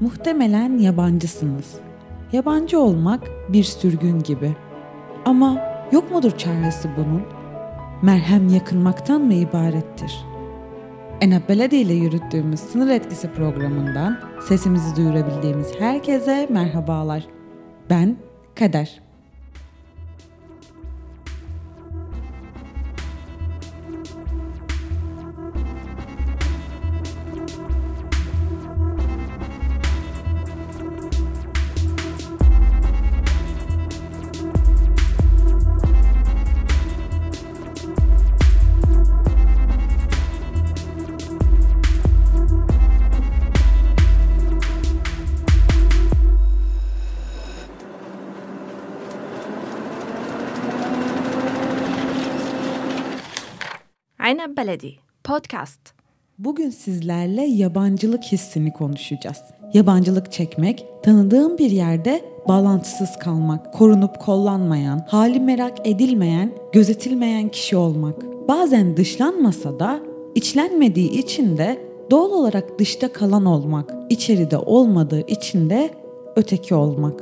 [0.00, 1.74] Muhtemelen yabancısınız.
[2.32, 4.56] Yabancı olmak bir sürgün gibi.
[5.24, 5.58] Ama
[5.92, 7.22] yok mudur çaresi bunun?
[8.02, 10.24] Merhem yakınmaktan mı ibarettir?
[11.20, 17.26] Enab Beledi ile yürüttüğümüz sınır etkisi programından sesimizi duyurabildiğimiz herkese merhabalar.
[17.90, 18.16] Ben
[18.54, 19.07] Kader.
[54.28, 55.80] Aynen Beledi Podcast.
[56.38, 59.38] Bugün sizlerle yabancılık hissini konuşacağız.
[59.74, 68.48] Yabancılık çekmek, tanıdığım bir yerde bağlantısız kalmak, korunup kollanmayan, hali merak edilmeyen, gözetilmeyen kişi olmak.
[68.48, 70.00] Bazen dışlanmasa da
[70.34, 71.78] içlenmediği için de
[72.10, 75.90] doğal olarak dışta kalan olmak, içeride olmadığı için de
[76.36, 77.20] öteki olmak.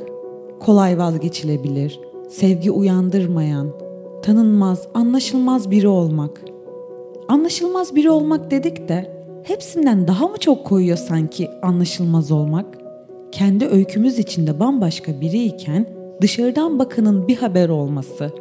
[0.60, 3.72] Kolay vazgeçilebilir, sevgi uyandırmayan,
[4.22, 6.55] tanınmaz, anlaşılmaz biri olmak.
[7.28, 12.66] Anlaşılmaz biri olmak dedik de hepsinden daha mı çok koyuyor sanki anlaşılmaz olmak?
[13.32, 15.86] Kendi öykümüz içinde bambaşka biriyken
[16.20, 18.32] dışarıdan bakanın bir haber olması.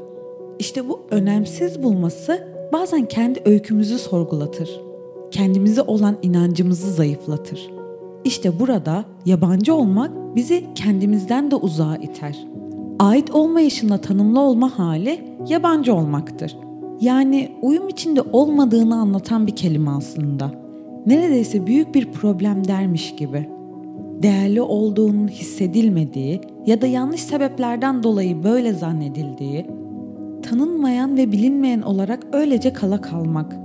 [0.60, 4.82] İşte bu önemsiz bulması bazen kendi öykümüzü sorgulatır.
[5.32, 7.72] Kendimize olan inancımızı zayıflatır.
[8.24, 12.48] İşte burada yabancı olmak bizi kendimizden de uzağa iter.
[13.00, 16.58] Ait olmayışında tanımlı olma hali yabancı olmaktır.
[17.02, 20.52] Yani uyum içinde olmadığını anlatan bir kelime aslında.
[21.06, 23.50] Neredeyse büyük bir problem dermiş gibi.
[24.22, 29.66] Değerli olduğunun hissedilmediği ya da yanlış sebeplerden dolayı böyle zannedildiği,
[30.42, 33.56] tanınmayan ve bilinmeyen olarak öylece kala kalmak,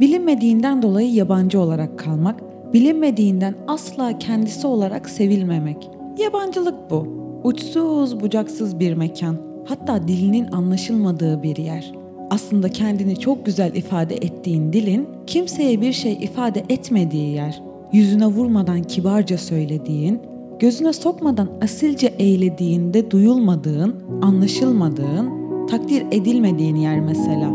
[0.00, 2.40] bilinmediğinden dolayı yabancı olarak kalmak,
[2.72, 5.90] bilinmediğinden asla kendisi olarak sevilmemek.
[6.18, 7.06] Yabancılık bu.
[7.44, 9.36] Uçsuz bucaksız bir mekan.
[9.64, 11.92] Hatta dilinin anlaşılmadığı bir yer
[12.30, 17.62] aslında kendini çok güzel ifade ettiğin dilin kimseye bir şey ifade etmediği yer.
[17.92, 20.20] Yüzüne vurmadan kibarca söylediğin,
[20.58, 25.30] gözüne sokmadan asilce eğlediğinde duyulmadığın, anlaşılmadığın,
[25.66, 27.50] takdir edilmediğin yer mesela.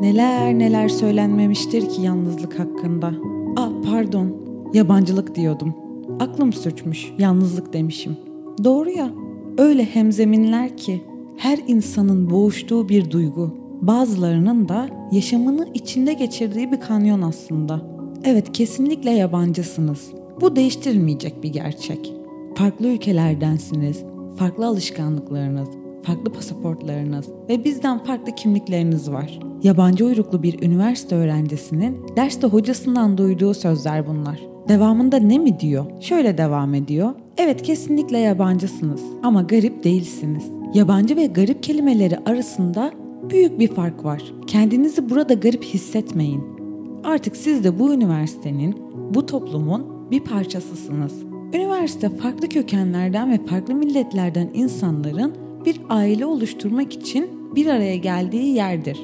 [0.00, 3.12] Neler neler söylenmemiştir ki yalnızlık hakkında.
[3.56, 4.36] Ah pardon,
[4.74, 5.83] yabancılık diyordum.
[6.20, 8.16] Aklım suçmuş, yalnızlık demişim.
[8.64, 9.10] Doğru ya,
[9.58, 11.02] öyle hemzeminler ki
[11.36, 13.54] her insanın boğuştuğu bir duygu.
[13.80, 17.80] Bazılarının da yaşamını içinde geçirdiği bir kanyon aslında.
[18.24, 20.12] Evet kesinlikle yabancısınız.
[20.40, 22.12] Bu değiştirilmeyecek bir gerçek.
[22.54, 24.04] Farklı ülkelerdensiniz,
[24.36, 25.68] farklı alışkanlıklarınız,
[26.02, 29.40] farklı pasaportlarınız ve bizden farklı kimlikleriniz var.
[29.62, 34.53] Yabancı uyruklu bir üniversite öğrencisinin derste hocasından duyduğu sözler bunlar.
[34.68, 35.86] Devamında ne mi diyor?
[36.00, 37.14] Şöyle devam ediyor.
[37.36, 40.44] Evet kesinlikle yabancısınız ama garip değilsiniz.
[40.74, 42.92] Yabancı ve garip kelimeleri arasında
[43.30, 44.22] büyük bir fark var.
[44.46, 46.44] Kendinizi burada garip hissetmeyin.
[47.04, 48.76] Artık siz de bu üniversitenin,
[49.14, 51.12] bu toplumun bir parçasısınız.
[51.54, 55.34] Üniversite farklı kökenlerden ve farklı milletlerden insanların
[55.66, 59.00] bir aile oluşturmak için bir araya geldiği yerdir.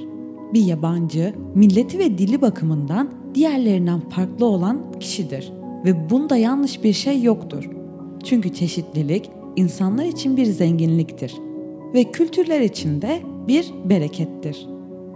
[0.55, 5.53] Bir yabancı, milleti ve dili bakımından diğerlerinden farklı olan kişidir
[5.85, 7.71] ve bunda yanlış bir şey yoktur.
[8.25, 11.35] Çünkü çeşitlilik insanlar için bir zenginliktir
[11.95, 14.67] ve kültürler için de bir berekettir.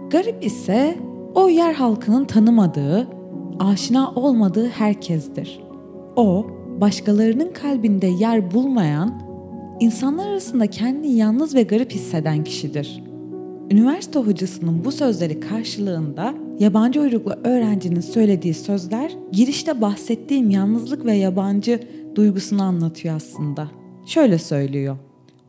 [0.09, 0.97] Garip ise
[1.35, 3.07] o yer halkının tanımadığı,
[3.59, 5.59] aşina olmadığı herkestir.
[6.15, 6.47] O,
[6.81, 9.21] başkalarının kalbinde yer bulmayan,
[9.79, 13.03] insanlar arasında kendini yalnız ve garip hisseden kişidir.
[13.71, 21.79] Üniversite hocasının bu sözleri karşılığında yabancı uyruklu öğrencinin söylediği sözler girişte bahsettiğim yalnızlık ve yabancı
[22.15, 23.67] duygusunu anlatıyor aslında.
[24.05, 24.97] Şöyle söylüyor.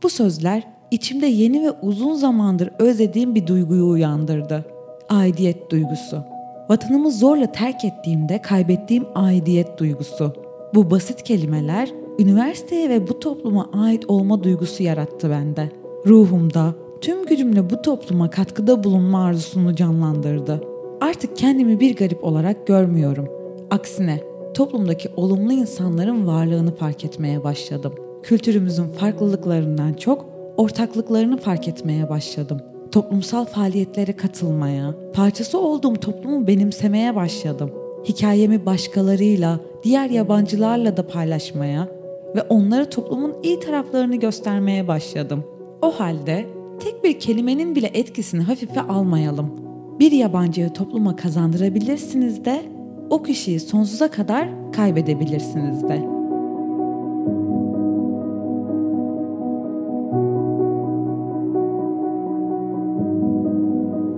[0.03, 4.65] Bu sözler içimde yeni ve uzun zamandır özlediğim bir duyguyu uyandırdı.
[5.09, 6.23] Aidiyet duygusu.
[6.69, 10.33] Vatanımı zorla terk ettiğimde kaybettiğim aidiyet duygusu.
[10.75, 15.71] Bu basit kelimeler üniversiteye ve bu topluma ait olma duygusu yarattı bende.
[16.07, 20.76] Ruhumda, tüm gücümle bu topluma katkıda bulunma arzusunu canlandırdı.
[21.01, 23.29] Artık kendimi bir garip olarak görmüyorum.
[23.71, 24.21] Aksine
[24.55, 27.95] toplumdaki olumlu insanların varlığını fark etmeye başladım.
[28.23, 30.27] Kültürümüzün farklılıklarından çok
[30.57, 32.61] ortaklıklarını fark etmeye başladım.
[32.93, 37.71] Toplumsal faaliyetlere katılmaya, parçası olduğum toplumu benimsemeye başladım.
[38.05, 41.89] Hikayemi başkalarıyla, diğer yabancılarla da paylaşmaya
[42.35, 45.45] ve onlara toplumun iyi taraflarını göstermeye başladım.
[45.83, 46.47] O halde
[46.81, 49.66] tek bir kelimenin bile etkisini hafife almayalım.
[50.01, 52.63] Bir yabancıyı topluma kazandırabilirsiniz de
[53.11, 56.17] o kişiyi sonsuza kadar kaybedebilirsiniz de.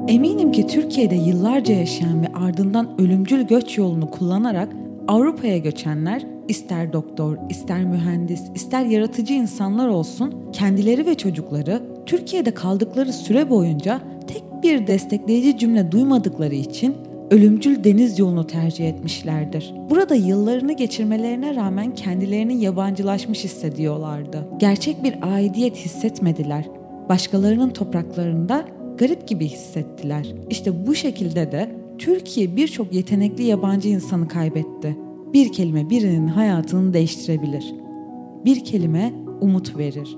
[0.08, 4.68] Eminim ki Türkiye'de yıllarca yaşayan ve ardından ölümcül göç yolunu kullanarak
[5.08, 13.12] Avrupa'ya göçenler ister doktor, ister mühendis, ister yaratıcı insanlar olsun kendileri ve çocukları Türkiye'de kaldıkları
[13.12, 14.00] süre boyunca
[14.62, 16.94] bir destekleyici cümle duymadıkları için
[17.30, 19.74] ölümcül deniz yolunu tercih etmişlerdir.
[19.90, 24.48] Burada yıllarını geçirmelerine rağmen kendilerini yabancılaşmış hissediyorlardı.
[24.58, 26.64] Gerçek bir aidiyet hissetmediler.
[27.08, 28.64] Başkalarının topraklarında
[28.98, 30.34] garip gibi hissettiler.
[30.50, 34.96] İşte bu şekilde de Türkiye birçok yetenekli yabancı insanı kaybetti.
[35.32, 37.74] Bir kelime birinin hayatını değiştirebilir.
[38.44, 40.16] Bir kelime umut verir.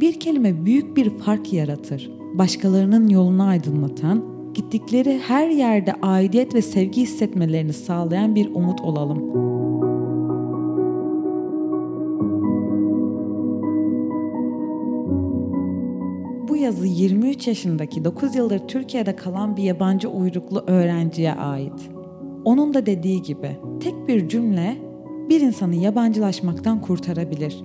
[0.00, 2.19] Bir kelime büyük bir fark yaratır.
[2.34, 4.24] Başkalarının yolunu aydınlatan,
[4.54, 9.50] gittikleri her yerde aidiyet ve sevgi hissetmelerini sağlayan bir umut olalım.''
[16.70, 21.90] yazı 23 yaşındaki 9 yıldır Türkiye'de kalan bir yabancı uyruklu öğrenciye ait.
[22.44, 24.76] Onun da dediği gibi tek bir cümle
[25.28, 27.64] bir insanı yabancılaşmaktan kurtarabilir.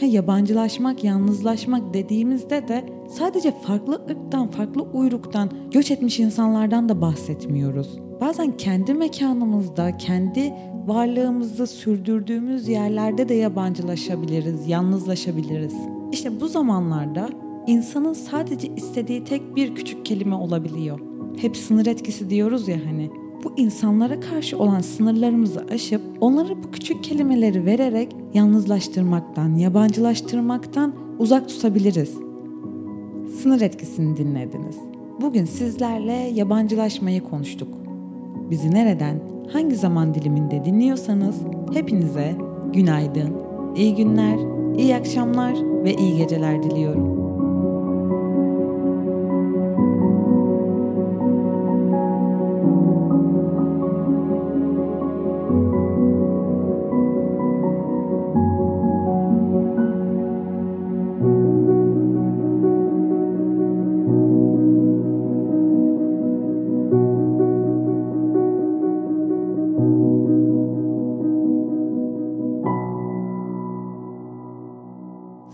[0.00, 7.98] Ha, yabancılaşmak, yalnızlaşmak dediğimizde de sadece farklı ırktan, farklı uyruktan göç etmiş insanlardan da bahsetmiyoruz.
[8.20, 10.52] Bazen kendi mekanımızda, kendi
[10.86, 15.74] varlığımızı sürdürdüğümüz yerlerde de yabancılaşabiliriz, yalnızlaşabiliriz.
[16.12, 17.30] İşte bu zamanlarda
[17.66, 21.00] insanın sadece istediği tek bir küçük kelime olabiliyor.
[21.36, 23.10] Hep sınır etkisi diyoruz ya hani.
[23.44, 32.25] Bu insanlara karşı olan sınırlarımızı aşıp onlara bu küçük kelimeleri vererek yalnızlaştırmaktan, yabancılaştırmaktan uzak tutabiliriz.
[33.42, 34.76] Sınır etkisini dinlediniz.
[35.20, 37.68] Bugün sizlerle yabancılaşmayı konuştuk.
[38.50, 39.20] Bizi nereden,
[39.52, 41.36] hangi zaman diliminde dinliyorsanız
[41.72, 42.36] hepinize
[42.72, 43.36] günaydın,
[43.76, 44.38] iyi günler,
[44.78, 45.54] iyi akşamlar
[45.84, 47.25] ve iyi geceler diliyorum.